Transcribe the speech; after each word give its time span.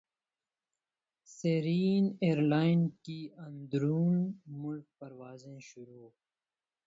سیرین 1.27 2.05
airline 2.21 2.81
کی 3.03 3.19
اندرون 3.37 4.15
ملک 4.61 4.85
پروازیں 4.99 5.59
شروع 5.59 6.09